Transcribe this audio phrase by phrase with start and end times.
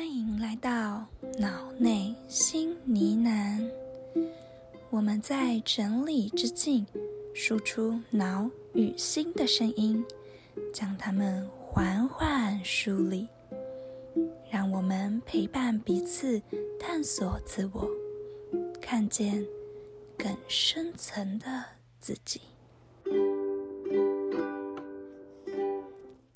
[0.00, 1.06] 欢迎来到
[1.38, 3.70] 脑内新呢喃。
[4.88, 6.86] 我们在整理之境，
[7.34, 10.02] 输出脑与心的声音，
[10.72, 13.28] 将它们缓缓梳理，
[14.50, 16.40] 让我们陪伴彼此，
[16.78, 17.86] 探索自我，
[18.80, 19.46] 看见
[20.16, 21.62] 更深层的
[22.00, 22.40] 自己。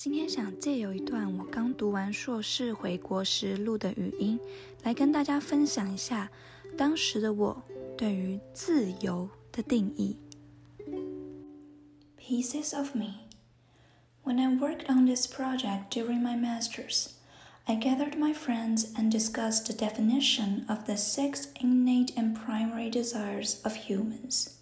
[0.04, 4.39] 今天想借由一段我刚读完硕士回国时录的语音，
[4.83, 6.32] 来跟大家分享一下
[6.78, 7.61] 当时的我
[7.97, 10.15] 对于自由的定义。
[12.18, 13.28] Pieces of me.
[14.23, 17.07] When I worked on this project during my master's,
[17.65, 23.57] I gathered my friends and discussed the definition of the six innate and primary desires
[23.64, 24.59] of humans.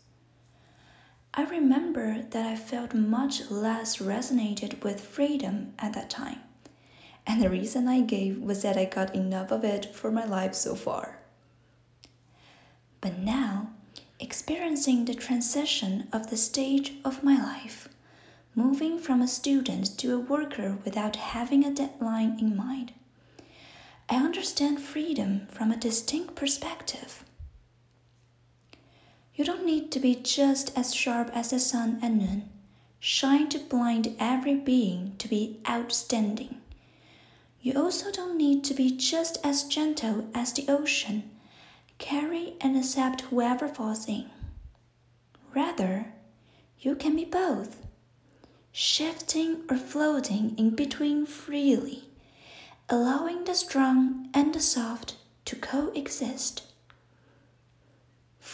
[1.35, 6.41] I remember that I felt much less resonated with freedom at that time.
[7.27, 10.55] And the reason I gave was that I got enough of it for my life
[10.55, 11.21] so far.
[13.01, 13.71] But now,
[14.21, 17.89] experiencing the transition of the stage of my life,
[18.55, 22.93] moving from a student to a worker without having a deadline in mind,
[24.09, 27.25] I understand freedom from a distinct perspective.
[29.35, 32.51] You don't need to be just as sharp as the sun and noon,
[33.01, 36.61] shine to blind every being to be outstanding.
[37.63, 41.31] You also don't need to be just as gentle as the ocean,
[41.99, 44.27] carry and accept whoever falls in.
[45.55, 46.13] Rather,
[46.81, 47.87] you can be both,
[48.73, 52.05] shifting or floating in between freely,
[52.89, 56.72] allowing the strong and the soft to coexist.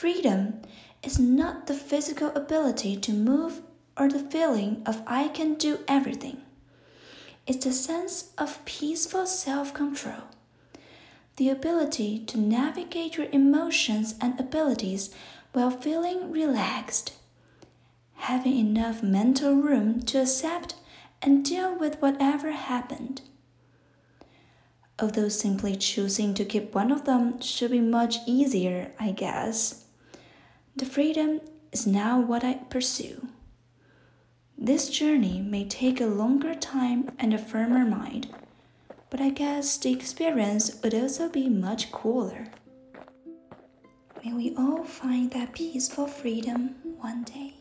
[0.00, 0.60] Freedom
[1.02, 3.62] is not the physical ability to move
[3.96, 6.40] or the feeling of I can do everything.
[7.48, 10.22] It's the sense of peaceful self control,
[11.34, 15.12] the ability to navigate your emotions and abilities
[15.52, 17.14] while feeling relaxed,
[18.18, 20.76] having enough mental room to accept
[21.20, 23.22] and deal with whatever happened.
[25.00, 29.86] Although simply choosing to keep one of them should be much easier, I guess.
[30.78, 31.40] The freedom
[31.72, 33.26] is now what I pursue.
[34.56, 38.28] This journey may take a longer time and a firmer mind,
[39.10, 42.52] but I guess the experience would also be much cooler.
[44.24, 47.54] May we all find that peaceful freedom one day.